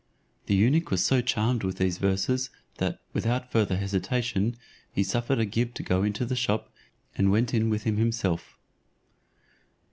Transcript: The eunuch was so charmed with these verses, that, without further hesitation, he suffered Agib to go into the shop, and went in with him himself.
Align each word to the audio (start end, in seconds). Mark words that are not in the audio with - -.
The 0.47 0.55
eunuch 0.55 0.89
was 0.89 1.05
so 1.05 1.21
charmed 1.21 1.63
with 1.63 1.77
these 1.77 1.99
verses, 1.99 2.49
that, 2.79 2.99
without 3.13 3.51
further 3.51 3.77
hesitation, 3.77 4.57
he 4.91 5.03
suffered 5.03 5.37
Agib 5.37 5.75
to 5.75 5.83
go 5.83 6.01
into 6.01 6.25
the 6.25 6.35
shop, 6.35 6.73
and 7.15 7.29
went 7.31 7.53
in 7.53 7.69
with 7.69 7.83
him 7.83 7.97
himself. 7.97 8.57